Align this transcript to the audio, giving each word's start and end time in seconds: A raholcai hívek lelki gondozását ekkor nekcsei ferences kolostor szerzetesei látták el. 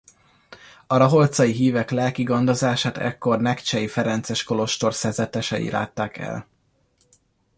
A 0.87 0.97
raholcai 0.97 1.51
hívek 1.51 1.89
lelki 1.89 2.23
gondozását 2.23 2.97
ekkor 2.97 3.39
nekcsei 3.39 3.87
ferences 3.87 4.43
kolostor 4.43 4.93
szerzetesei 4.93 5.69
látták 5.69 6.17
el. 6.17 6.47